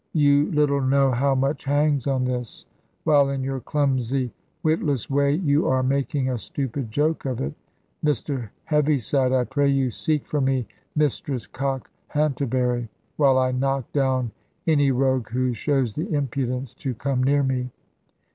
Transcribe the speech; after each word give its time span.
You 0.13 0.51
little 0.51 0.81
know 0.81 1.11
how 1.11 1.35
much 1.35 1.63
hangs 1.63 2.07
on 2.07 2.23
this; 2.23 2.65
while 3.03 3.29
in 3.29 3.43
your 3.43 3.59
clumsy 3.59 4.33
witless 4.63 5.11
way, 5.11 5.33
you 5.35 5.67
are 5.67 5.83
making 5.83 6.27
a 6.27 6.39
stupid 6.39 6.89
joke 6.89 7.23
of 7.25 7.39
it. 7.39 7.53
Mr 8.03 8.49
Heaviside, 8.63 9.31
I 9.31 9.43
pray 9.43 9.67
you, 9.69 9.91
seek 9.91 10.25
for 10.25 10.41
me 10.41 10.67
Mistress 10.95 11.45
Cockhanterbury; 11.45 12.89
while 13.17 13.37
I 13.37 13.51
knock 13.51 13.91
down 13.93 14.31
any 14.65 14.89
rogue 14.89 15.29
who 15.29 15.53
shows 15.53 15.93
the 15.93 16.11
impudence 16.11 16.73
to 16.81 16.95
come 16.95 17.21
near 17.21 17.43
me." 17.43 17.69